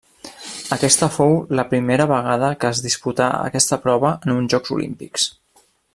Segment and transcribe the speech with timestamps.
[0.75, 5.29] Aquesta fou la primera vegada que es disputà aquesta prova en uns Jocs Olímpics.